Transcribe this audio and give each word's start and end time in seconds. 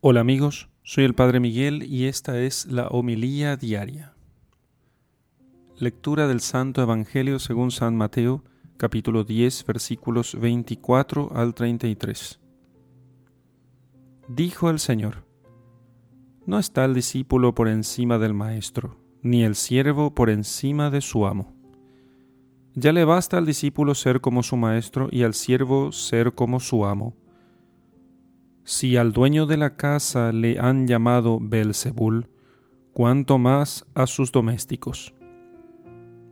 Hola 0.00 0.20
amigos, 0.20 0.68
soy 0.84 1.02
el 1.02 1.16
Padre 1.16 1.40
Miguel 1.40 1.82
y 1.82 2.04
esta 2.04 2.40
es 2.40 2.66
la 2.66 2.86
homilía 2.86 3.56
diaria. 3.56 4.14
Lectura 5.76 6.28
del 6.28 6.38
Santo 6.40 6.80
Evangelio 6.82 7.40
según 7.40 7.72
San 7.72 7.96
Mateo, 7.96 8.44
capítulo 8.76 9.24
10, 9.24 9.66
versículos 9.66 10.38
24 10.38 11.32
al 11.34 11.52
33. 11.52 12.38
Dijo 14.28 14.70
el 14.70 14.78
Señor, 14.78 15.24
No 16.46 16.60
está 16.60 16.84
el 16.84 16.94
discípulo 16.94 17.56
por 17.56 17.66
encima 17.66 18.18
del 18.18 18.34
Maestro, 18.34 19.00
ni 19.22 19.42
el 19.42 19.56
siervo 19.56 20.14
por 20.14 20.30
encima 20.30 20.90
de 20.90 21.00
su 21.00 21.26
amo. 21.26 21.56
Ya 22.74 22.92
le 22.92 23.04
basta 23.04 23.36
al 23.36 23.46
discípulo 23.46 23.96
ser 23.96 24.20
como 24.20 24.44
su 24.44 24.56
Maestro 24.56 25.08
y 25.10 25.24
al 25.24 25.34
siervo 25.34 25.90
ser 25.90 26.34
como 26.34 26.60
su 26.60 26.86
amo 26.86 27.16
si 28.68 28.98
al 28.98 29.14
dueño 29.14 29.46
de 29.46 29.56
la 29.56 29.76
casa 29.76 30.30
le 30.30 30.58
han 30.58 30.86
llamado 30.86 31.38
Belzebul, 31.40 32.28
cuanto 32.92 33.38
más 33.38 33.86
a 33.94 34.06
sus 34.06 34.30
domésticos. 34.30 35.14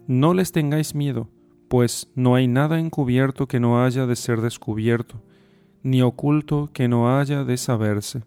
No 0.07 0.35
les 0.35 0.53
tengáis 0.53 0.95
miedo, 0.95 1.31
pues 1.69 2.11
no 2.15 2.35
hay 2.35 2.47
nada 2.47 2.79
encubierto 2.79 3.49
que 3.49 3.59
no 3.59 3.83
haya 3.83 4.05
de 4.05 4.17
ser 4.17 4.43
descubierto, 4.43 5.23
ni 5.83 6.03
oculto 6.03 6.69
que 6.75 6.89
no 6.89 7.19
haya 7.19 7.43
de 7.43 7.57
saberse. 7.57 8.25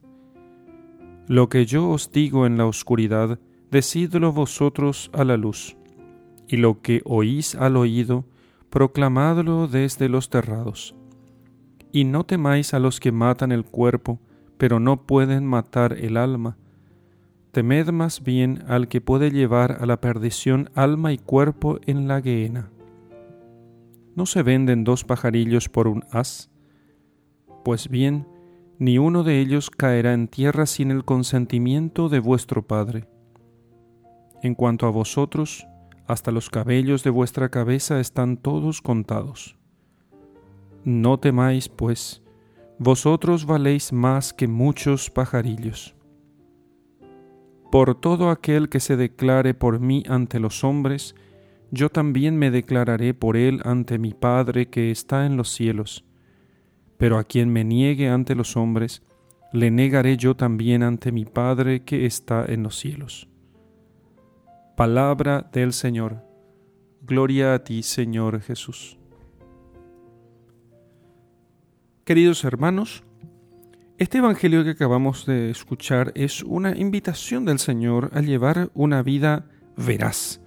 Lo 1.28 1.48
que 1.48 1.68
yo 1.68 1.88
os 1.88 2.12
digo 2.12 2.48
en 2.48 2.58
la 2.58 2.66
oscuridad, 2.66 3.38
decidlo 3.70 4.34
vosotros 4.34 5.12
a 5.14 5.24
la 5.24 5.38
luz, 5.38 5.78
y 6.48 6.58
lo 6.58 6.82
que 6.82 7.04
oís 7.06 7.54
al 7.54 7.78
oído, 7.78 8.26
proclamadlo 8.72 9.68
desde 9.68 10.10
los 10.10 10.32
terrados. 10.32 10.96
Y 11.92 12.04
no 12.04 12.26
temáis 12.26 12.74
a 12.74 12.80
los 12.80 13.00
que 13.00 13.12
matan 13.12 13.52
el 13.52 13.66
cuerpo, 13.66 14.20
pero 14.58 14.80
no 14.80 15.06
pueden 15.06 15.46
matar 15.46 15.94
el 15.94 16.18
alma. 16.18 16.58
Temed 17.52 17.90
más 17.90 18.24
bien 18.24 18.64
al 18.68 18.88
que 18.88 19.02
puede 19.02 19.32
llevar 19.32 19.78
a 19.82 19.86
la 19.86 20.00
perdición 20.00 20.70
alma 20.76 21.14
y 21.14 21.18
cuerpo 21.18 21.80
en 21.88 22.08
la 22.08 22.22
gehenna. 22.22 22.70
¿No 24.16 24.26
se 24.26 24.44
venden 24.44 24.84
dos 24.84 25.04
pajarillos 25.04 25.70
por 25.70 25.88
un 25.88 26.04
as? 26.12 26.52
Pues 27.64 27.90
bien, 27.90 28.28
ni 28.78 28.98
uno 28.98 29.24
de 29.24 29.40
ellos 29.40 29.70
caerá 29.70 30.14
en 30.14 30.28
tierra 30.28 30.66
sin 30.66 30.92
el 30.92 31.04
consentimiento 31.06 32.08
de 32.08 32.20
vuestro 32.20 32.66
Padre. 32.66 33.08
En 34.42 34.56
cuanto 34.56 34.88
a 34.88 34.90
vosotros, 34.90 35.68
hasta 36.08 36.32
los 36.32 36.50
cabellos 36.50 37.04
de 37.04 37.10
vuestra 37.10 37.50
cabeza 37.50 38.00
están 38.00 38.38
todos 38.38 38.82
contados. 38.82 39.59
No 40.84 41.20
temáis, 41.20 41.70
pues, 41.70 42.22
vosotros 42.78 43.46
valéis 43.46 43.92
más 43.92 44.34
que 44.34 44.48
muchos 44.48 45.10
pajarillos. 45.10 45.96
Por 47.72 48.00
todo 48.00 48.30
aquel 48.30 48.70
que 48.70 48.80
se 48.80 48.96
declare 48.96 49.54
por 49.54 49.80
mí 49.80 50.04
ante 50.08 50.40
los 50.40 50.64
hombres, 50.64 51.16
yo 51.72 51.90
también 51.90 52.38
me 52.38 52.50
declararé 52.50 53.14
por 53.14 53.38
él 53.38 53.62
ante 53.64 54.00
mi 54.00 54.14
Padre 54.14 54.70
que 54.70 54.90
está 54.90 55.26
en 55.26 55.38
los 55.38 55.50
cielos. 55.50 56.06
Pero 56.98 57.18
a 57.18 57.24
quien 57.24 57.50
me 57.50 57.64
niegue 57.64 58.10
ante 58.10 58.34
los 58.34 58.58
hombres, 58.58 59.04
le 59.54 59.72
negaré 59.72 60.18
yo 60.18 60.36
también 60.36 60.84
ante 60.84 61.12
mi 61.12 61.26
Padre 61.26 61.84
que 61.84 62.06
está 62.06 62.46
en 62.46 62.64
los 62.64 62.78
cielos. 62.78 63.28
Palabra 64.76 65.50
del 65.52 65.74
Señor. 65.74 66.24
Gloria 67.02 67.54
a 67.54 67.64
ti, 67.64 67.84
Señor 67.84 68.42
Jesús. 68.42 68.99
Queridos 72.10 72.44
hermanos, 72.44 73.04
este 74.00 74.18
Evangelio 74.18 74.64
que 74.64 74.72
acabamos 74.72 75.28
de 75.28 75.52
escuchar 75.52 76.12
es 76.16 76.42
una 76.42 76.76
invitación 76.76 77.46
del 77.46 77.60
Señor 77.60 78.10
a 78.16 78.22
llevar 78.22 78.72
una 78.74 79.04
vida 79.04 79.46
veraz, 79.78 80.42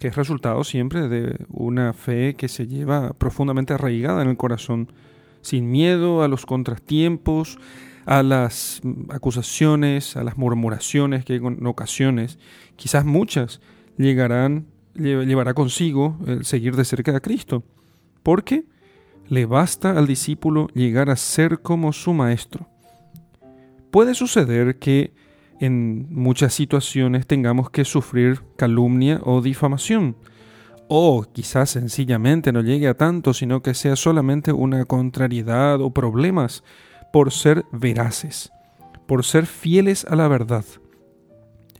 que 0.00 0.08
es 0.08 0.16
resultado 0.16 0.64
siempre 0.64 1.08
de 1.08 1.46
una 1.48 1.92
fe 1.92 2.34
que 2.34 2.48
se 2.48 2.66
lleva 2.66 3.12
profundamente 3.12 3.72
arraigada 3.72 4.20
en 4.22 4.30
el 4.30 4.36
corazón, 4.36 4.92
sin 5.42 5.70
miedo 5.70 6.24
a 6.24 6.28
los 6.28 6.44
contratiempos, 6.44 7.60
a 8.04 8.24
las 8.24 8.80
acusaciones, 9.10 10.16
a 10.16 10.24
las 10.24 10.38
murmuraciones 10.38 11.24
que 11.24 11.36
en 11.36 11.66
ocasiones, 11.66 12.40
quizás 12.74 13.04
muchas, 13.04 13.60
llegarán, 13.96 14.66
llevará 14.94 15.54
consigo 15.54 16.18
el 16.26 16.44
seguir 16.44 16.74
de 16.74 16.84
cerca 16.84 17.16
a 17.16 17.20
Cristo. 17.20 17.62
¿Por 18.24 18.42
qué? 18.42 18.64
Le 19.30 19.46
basta 19.46 19.96
al 19.96 20.06
discípulo 20.06 20.66
llegar 20.74 21.08
a 21.08 21.16
ser 21.16 21.60
como 21.62 21.92
su 21.92 22.12
maestro. 22.12 22.68
Puede 23.90 24.14
suceder 24.14 24.78
que 24.78 25.14
en 25.60 26.12
muchas 26.12 26.52
situaciones 26.52 27.26
tengamos 27.26 27.70
que 27.70 27.84
sufrir 27.84 28.42
calumnia 28.56 29.20
o 29.22 29.40
difamación, 29.40 30.16
o 30.88 31.24
quizás 31.32 31.70
sencillamente 31.70 32.52
no 32.52 32.62
llegue 32.62 32.88
a 32.88 32.96
tanto, 32.96 33.32
sino 33.32 33.62
que 33.62 33.74
sea 33.74 33.94
solamente 33.94 34.52
una 34.52 34.84
contrariedad 34.84 35.80
o 35.80 35.94
problemas 35.94 36.64
por 37.12 37.30
ser 37.30 37.64
veraces, 37.70 38.50
por 39.06 39.24
ser 39.24 39.46
fieles 39.46 40.04
a 40.06 40.16
la 40.16 40.26
verdad. 40.26 40.64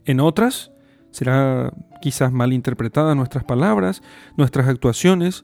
En 0.05 0.21
otras, 0.21 0.71
será 1.11 1.73
quizás 2.01 2.31
mal 2.31 2.53
interpretadas 2.53 3.15
nuestras 3.17 3.43
palabras, 3.43 4.01
nuestras 4.37 4.69
actuaciones, 4.69 5.43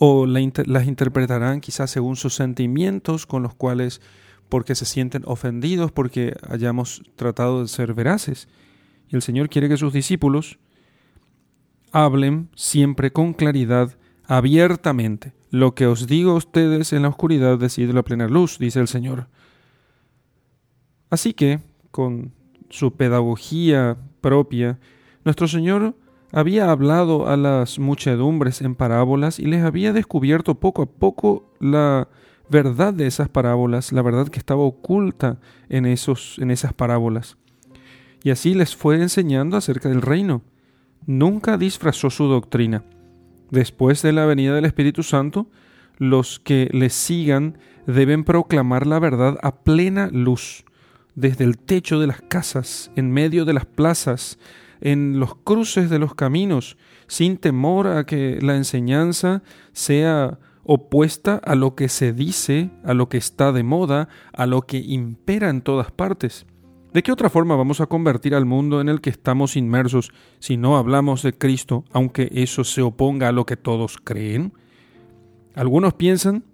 o 0.00 0.26
las 0.26 0.86
interpretarán 0.86 1.60
quizás 1.60 1.90
según 1.90 2.14
sus 2.14 2.34
sentimientos 2.34 3.26
con 3.26 3.42
los 3.42 3.54
cuales 3.54 4.00
porque 4.48 4.76
se 4.76 4.84
sienten 4.84 5.24
ofendidos 5.26 5.90
porque 5.90 6.36
hayamos 6.48 7.02
tratado 7.16 7.62
de 7.62 7.68
ser 7.68 7.94
veraces. 7.94 8.48
Y 9.08 9.16
el 9.16 9.22
Señor 9.22 9.48
quiere 9.48 9.68
que 9.68 9.76
sus 9.76 9.92
discípulos 9.92 10.60
hablen 11.90 12.48
siempre 12.54 13.12
con 13.12 13.34
claridad, 13.34 13.96
abiertamente. 14.24 15.32
Lo 15.50 15.74
que 15.74 15.86
os 15.86 16.06
digo 16.06 16.32
a 16.32 16.36
ustedes 16.36 16.92
en 16.92 17.02
la 17.02 17.08
oscuridad, 17.08 17.58
decidlo 17.58 18.00
a 18.00 18.04
plena 18.04 18.28
luz, 18.28 18.58
dice 18.58 18.78
el 18.78 18.86
Señor. 18.86 19.26
Así 21.10 21.32
que, 21.32 21.60
con 21.90 22.32
su 22.68 22.92
pedagogía 22.92 23.96
propia, 24.20 24.78
nuestro 25.24 25.48
Señor 25.48 25.96
había 26.32 26.70
hablado 26.70 27.28
a 27.28 27.36
las 27.36 27.78
muchedumbres 27.78 28.60
en 28.60 28.74
parábolas 28.74 29.38
y 29.38 29.46
les 29.46 29.64
había 29.64 29.92
descubierto 29.92 30.56
poco 30.56 30.82
a 30.82 30.86
poco 30.86 31.50
la 31.60 32.08
verdad 32.50 32.94
de 32.94 33.06
esas 33.06 33.28
parábolas, 33.28 33.92
la 33.92 34.02
verdad 34.02 34.28
que 34.28 34.38
estaba 34.38 34.62
oculta 34.62 35.38
en, 35.68 35.86
esos, 35.86 36.38
en 36.38 36.50
esas 36.50 36.72
parábolas. 36.72 37.36
Y 38.22 38.30
así 38.30 38.54
les 38.54 38.74
fue 38.74 39.00
enseñando 39.00 39.56
acerca 39.56 39.88
del 39.88 40.02
reino. 40.02 40.42
Nunca 41.06 41.56
disfrazó 41.56 42.10
su 42.10 42.24
doctrina. 42.24 42.84
Después 43.50 44.02
de 44.02 44.12
la 44.12 44.26
venida 44.26 44.54
del 44.54 44.64
Espíritu 44.64 45.02
Santo, 45.02 45.46
los 45.96 46.38
que 46.38 46.68
le 46.72 46.90
sigan 46.90 47.58
deben 47.86 48.24
proclamar 48.24 48.86
la 48.86 48.98
verdad 48.98 49.38
a 49.42 49.56
plena 49.56 50.08
luz, 50.12 50.64
desde 51.14 51.44
el 51.44 51.58
techo 51.58 51.98
de 51.98 52.06
las 52.06 52.20
casas, 52.20 52.90
en 52.96 53.10
medio 53.10 53.44
de 53.44 53.54
las 53.54 53.64
plazas, 53.64 54.38
en 54.80 55.20
los 55.20 55.34
cruces 55.34 55.90
de 55.90 55.98
los 55.98 56.14
caminos, 56.14 56.76
sin 57.06 57.36
temor 57.36 57.86
a 57.86 58.04
que 58.04 58.38
la 58.40 58.56
enseñanza 58.56 59.42
sea 59.72 60.38
opuesta 60.64 61.40
a 61.44 61.54
lo 61.54 61.74
que 61.74 61.88
se 61.88 62.12
dice, 62.12 62.70
a 62.84 62.92
lo 62.92 63.08
que 63.08 63.16
está 63.16 63.52
de 63.52 63.62
moda, 63.62 64.08
a 64.32 64.46
lo 64.46 64.62
que 64.62 64.78
impera 64.78 65.48
en 65.48 65.62
todas 65.62 65.90
partes. 65.90 66.46
¿De 66.92 67.02
qué 67.02 67.12
otra 67.12 67.30
forma 67.30 67.56
vamos 67.56 67.80
a 67.80 67.86
convertir 67.86 68.34
al 68.34 68.44
mundo 68.44 68.80
en 68.80 68.88
el 68.88 69.00
que 69.00 69.10
estamos 69.10 69.56
inmersos 69.56 70.10
si 70.38 70.56
no 70.56 70.76
hablamos 70.76 71.22
de 71.22 71.32
Cristo, 71.32 71.84
aunque 71.92 72.30
eso 72.32 72.64
se 72.64 72.82
oponga 72.82 73.28
a 73.28 73.32
lo 73.32 73.46
que 73.46 73.56
todos 73.56 73.98
creen? 73.98 74.52
Algunos 75.54 75.94
piensan, 75.94 76.44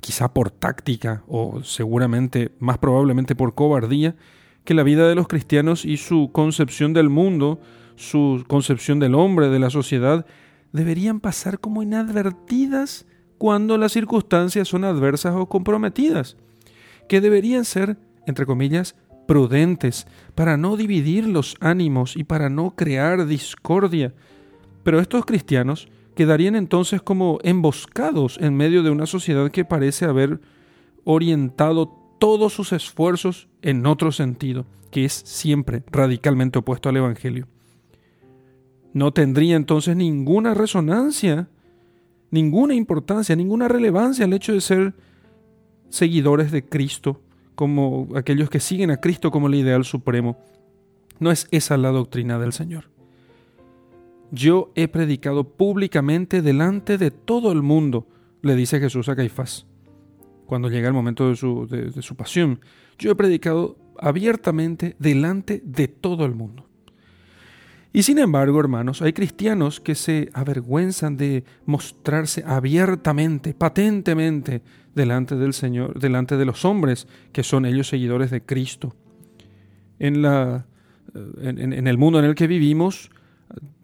quizá 0.00 0.32
por 0.32 0.50
táctica 0.50 1.22
o 1.26 1.62
seguramente 1.62 2.52
más 2.58 2.78
probablemente 2.78 3.34
por 3.34 3.54
cobardía, 3.54 4.16
que 4.66 4.74
la 4.74 4.82
vida 4.82 5.08
de 5.08 5.14
los 5.14 5.28
cristianos 5.28 5.86
y 5.86 5.96
su 5.96 6.30
concepción 6.32 6.92
del 6.92 7.08
mundo, 7.08 7.60
su 7.94 8.44
concepción 8.46 8.98
del 8.98 9.14
hombre, 9.14 9.48
de 9.48 9.58
la 9.58 9.70
sociedad, 9.70 10.26
deberían 10.72 11.20
pasar 11.20 11.58
como 11.60 11.82
inadvertidas 11.82 13.06
cuando 13.38 13.78
las 13.78 13.92
circunstancias 13.92 14.68
son 14.68 14.84
adversas 14.84 15.34
o 15.36 15.46
comprometidas, 15.46 16.36
que 17.08 17.20
deberían 17.22 17.64
ser, 17.64 17.96
entre 18.26 18.44
comillas, 18.44 18.96
prudentes 19.26 20.06
para 20.34 20.56
no 20.56 20.76
dividir 20.76 21.26
los 21.26 21.56
ánimos 21.60 22.16
y 22.16 22.24
para 22.24 22.50
no 22.50 22.74
crear 22.76 23.26
discordia. 23.26 24.14
Pero 24.82 25.00
estos 25.00 25.24
cristianos 25.24 25.88
quedarían 26.14 26.56
entonces 26.56 27.02
como 27.02 27.38
emboscados 27.42 28.38
en 28.40 28.56
medio 28.56 28.82
de 28.82 28.90
una 28.90 29.06
sociedad 29.06 29.50
que 29.50 29.64
parece 29.64 30.06
haber 30.06 30.40
orientado 31.04 32.05
todos 32.18 32.52
sus 32.52 32.72
esfuerzos 32.72 33.48
en 33.62 33.86
otro 33.86 34.12
sentido, 34.12 34.66
que 34.90 35.04
es 35.04 35.12
siempre 35.12 35.82
radicalmente 35.90 36.58
opuesto 36.58 36.88
al 36.88 36.96
Evangelio. 36.96 37.46
No 38.92 39.12
tendría 39.12 39.56
entonces 39.56 39.94
ninguna 39.96 40.54
resonancia, 40.54 41.48
ninguna 42.30 42.74
importancia, 42.74 43.36
ninguna 43.36 43.68
relevancia 43.68 44.24
el 44.24 44.32
hecho 44.32 44.52
de 44.52 44.60
ser 44.60 44.94
seguidores 45.90 46.50
de 46.50 46.64
Cristo 46.64 47.20
como 47.54 48.08
aquellos 48.14 48.50
que 48.50 48.60
siguen 48.60 48.90
a 48.90 48.98
Cristo 48.98 49.30
como 49.30 49.48
el 49.48 49.54
ideal 49.54 49.84
supremo. 49.84 50.38
No 51.18 51.30
es 51.30 51.48
esa 51.50 51.76
la 51.76 51.90
doctrina 51.90 52.38
del 52.38 52.52
Señor. 52.52 52.90
Yo 54.30 54.70
he 54.74 54.88
predicado 54.88 55.44
públicamente 55.44 56.42
delante 56.42 56.98
de 56.98 57.10
todo 57.10 57.52
el 57.52 57.62
mundo, 57.62 58.06
le 58.42 58.54
dice 58.54 58.80
Jesús 58.80 59.08
a 59.08 59.16
Caifás, 59.16 59.66
cuando 60.46 60.70
llega 60.70 60.88
el 60.88 60.94
momento 60.94 61.28
de 61.28 61.36
su, 61.36 61.66
de 61.66 62.02
su 62.02 62.16
pasión. 62.16 62.60
Yo 62.98 63.10
he 63.10 63.14
predicado 63.14 63.76
abiertamente 63.98 64.96
delante 64.98 65.62
de 65.64 65.88
todo 65.88 66.24
el 66.24 66.34
mundo. 66.34 66.66
Y 67.92 68.02
sin 68.02 68.18
embargo, 68.18 68.60
hermanos, 68.60 69.00
hay 69.00 69.14
cristianos 69.14 69.80
que 69.80 69.94
se 69.94 70.28
avergüenzan 70.34 71.16
de 71.16 71.44
mostrarse 71.64 72.44
abiertamente, 72.46 73.54
patentemente, 73.54 74.62
delante 74.94 75.34
del 75.36 75.54
Señor, 75.54 75.98
delante 75.98 76.36
de 76.36 76.44
los 76.44 76.66
hombres 76.66 77.08
que 77.32 77.42
son 77.42 77.64
ellos 77.64 77.88
seguidores 77.88 78.30
de 78.30 78.42
Cristo. 78.42 78.94
En, 79.98 80.20
la, 80.20 80.66
en, 81.40 81.72
en 81.72 81.86
el 81.86 81.96
mundo 81.96 82.18
en 82.18 82.26
el 82.26 82.34
que 82.34 82.46
vivimos, 82.46 83.10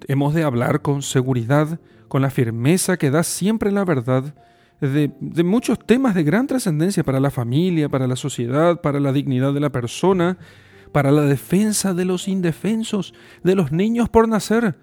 hemos 0.09 0.35
de 0.35 0.43
hablar 0.43 0.83
con 0.83 1.01
seguridad, 1.01 1.81
con 2.09 2.21
la 2.21 2.31
firmeza 2.31 2.99
que 2.99 3.11
da 3.11 3.23
siempre 3.23 3.73
la 3.73 3.87
verdad, 3.87 4.35
de, 4.83 5.45
muchos 5.45 5.79
temas 5.79 6.15
de 6.15 6.25
gran 6.25 6.49
trascendencia 6.49 7.05
para 7.05 7.21
la 7.21 7.31
familia, 7.31 7.89
para 7.89 8.09
la 8.09 8.17
sociedad, 8.17 8.81
para 8.81 8.99
la 8.99 9.13
dignidad 9.13 9.55
de 9.55 9.61
la 9.61 9.71
persona, 9.71 10.39
para 10.91 11.13
la 11.13 11.23
defensa 11.23 11.95
de 11.95 12.05
los 12.05 12.27
indefensos, 12.27 13.15
de 13.45 13.55
los 13.55 13.71
niños 13.71 14.09
por 14.09 14.29
nacer. 14.29 14.75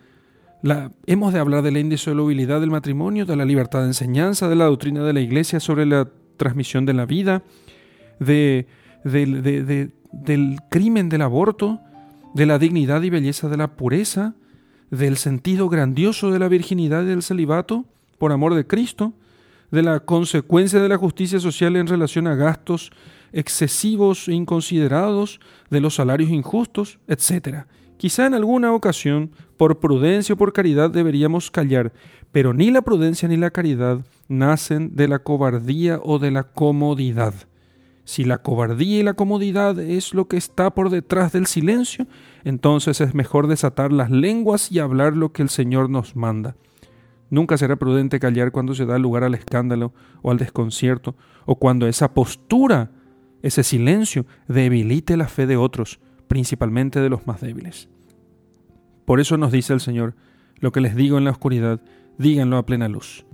La, 0.61 0.91
hemos 1.05 1.33
de 1.33 1.39
hablar 1.39 1.63
de 1.63 1.71
la 1.71 1.79
indisolubilidad 1.79 2.61
del 2.61 2.71
matrimonio, 2.71 3.25
de 3.25 3.35
la 3.35 3.43
libertad 3.43 3.81
de 3.81 3.87
enseñanza, 3.87 4.47
de 4.47 4.55
la 4.55 4.65
doctrina 4.65 5.03
de 5.03 5.11
la 5.11 5.19
Iglesia 5.19 5.59
sobre 5.59 5.85
la 5.85 6.07
transmisión 6.37 6.85
de 6.85 6.93
la 6.93 7.05
vida, 7.05 7.43
de, 8.21 8.67
del 9.03 10.59
crimen 10.69 11.09
del 11.09 11.23
aborto, 11.23 11.81
de 12.33 12.45
la 12.45 12.57
dignidad 12.57 13.01
y 13.01 13.09
belleza 13.09 13.49
de 13.49 13.57
la 13.57 13.75
pureza, 13.75 14.33
del 14.91 15.17
sentido 15.17 15.67
grandioso 15.67 16.31
de 16.31 16.39
la 16.39 16.47
virginidad 16.47 17.03
y 17.03 17.07
del 17.07 17.21
celibato, 17.21 17.85
por 18.17 18.31
amor 18.31 18.55
de 18.55 18.65
Cristo, 18.65 19.13
de 19.71 19.83
la 19.83 20.00
consecuencia 20.00 20.81
de 20.81 20.89
la 20.89 20.98
justicia 20.98 21.39
social 21.39 21.75
en 21.75 21.88
relación 21.88 22.27
a 22.27 22.36
gastos 22.36 22.92
excesivos 23.31 24.27
e 24.27 24.33
inconsiderados, 24.33 25.39
de 25.69 25.81
los 25.81 25.95
salarios 25.95 26.31
injustos, 26.31 27.00
etc. 27.07 27.66
Quizá 27.98 28.25
en 28.25 28.33
alguna 28.33 28.74
ocasión, 28.74 29.31
por 29.57 29.80
prudencia 29.80 30.33
o 30.33 30.38
por 30.38 30.54
caridad, 30.54 30.89
deberíamos 30.89 31.51
callar, 31.51 31.94
pero 32.31 32.54
ni 32.54 32.71
la 32.71 32.81
prudencia 32.81 33.27
ni 33.27 33.38
la 33.38 33.51
caridad 33.51 34.00
nacen 34.27 34.95
de 34.95 35.07
la 35.07 35.19
cobardía 35.19 36.00
o 36.04 36.19
de 36.19 36.31
la 36.31 36.44
comodidad. 36.44 37.33
Si 38.06 38.24
la 38.24 38.39
cobardía 38.39 39.00
y 39.00 39.04
la 39.04 39.13
comodidad 39.13 39.77
es 39.77 40.16
lo 40.16 40.27
que 40.27 40.38
está 40.38 40.74
por 40.74 40.89
detrás 40.89 41.31
del 41.31 41.45
silencio, 41.45 42.07
entonces 42.44 43.01
es 43.01 43.13
mejor 43.13 43.45
desatar 43.48 43.92
las 43.92 44.10
lenguas 44.10 44.71
y 44.71 44.80
hablar 44.80 45.16
lo 45.16 45.31
que 45.31 45.44
el 45.44 45.50
Señor 45.50 45.89
nos 45.89 46.16
manda. 46.16 46.56
Nunca 47.29 47.57
será 47.57 47.75
prudente 47.75 48.19
callar 48.19 48.51
cuando 48.51 48.73
se 48.73 48.85
da 48.85 48.97
lugar 48.97 49.23
al 49.23 49.35
escándalo 49.35 49.93
o 50.21 50.31
al 50.31 50.37
desconcierto, 50.37 51.15
o 51.45 51.55
cuando 51.55 51.87
esa 51.87 52.13
postura 52.13 52.91
ese 53.41 53.63
silencio 53.63 54.25
debilite 54.47 55.15
la 55.17 55.27
fe 55.27 55.47
de 55.47 55.57
otros, 55.57 55.99
principalmente 56.27 56.99
de 56.99 57.09
los 57.09 57.25
más 57.25 57.41
débiles. 57.41 57.89
Por 59.05 59.19
eso 59.19 59.37
nos 59.37 59.51
dice 59.51 59.73
el 59.73 59.79
Señor, 59.79 60.15
lo 60.57 60.71
que 60.71 60.81
les 60.81 60.95
digo 60.95 61.17
en 61.17 61.23
la 61.23 61.31
oscuridad, 61.31 61.81
díganlo 62.17 62.57
a 62.57 62.65
plena 62.65 62.87
luz. 62.87 63.25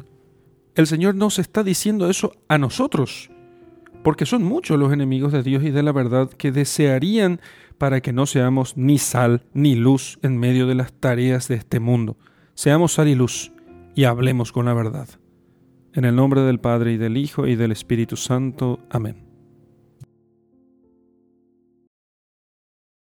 El 0.75 0.87
Señor 0.87 1.15
nos 1.15 1.39
está 1.39 1.63
diciendo 1.63 2.09
eso 2.09 2.33
a 2.47 2.57
nosotros, 2.57 3.31
porque 4.03 4.25
son 4.25 4.43
muchos 4.43 4.77
los 4.77 4.93
enemigos 4.93 5.31
de 5.31 5.41
Dios 5.41 5.63
y 5.63 5.71
de 5.71 5.81
la 5.81 5.91
verdad 5.91 6.29
que 6.29 6.51
desearían 6.51 7.41
para 7.77 8.01
que 8.01 8.13
no 8.13 8.25
seamos 8.25 8.77
ni 8.77 8.99
sal 8.99 9.43
ni 9.53 9.75
luz 9.75 10.19
en 10.21 10.37
medio 10.37 10.67
de 10.67 10.75
las 10.75 10.93
tareas 10.93 11.47
de 11.47 11.55
este 11.55 11.79
mundo. 11.79 12.17
Seamos 12.53 12.93
sal 12.93 13.07
y 13.07 13.15
luz 13.15 13.51
y 13.95 14.03
hablemos 14.03 14.51
con 14.51 14.65
la 14.65 14.73
verdad. 14.73 15.07
En 15.93 16.05
el 16.05 16.15
nombre 16.15 16.41
del 16.41 16.59
Padre 16.59 16.93
y 16.93 16.97
del 16.97 17.17
Hijo 17.17 17.47
y 17.47 17.55
del 17.55 17.71
Espíritu 17.71 18.17
Santo. 18.17 18.79
Amén. 18.89 19.24